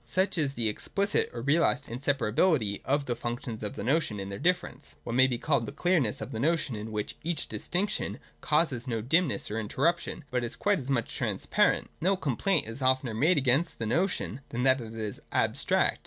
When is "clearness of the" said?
5.71-6.39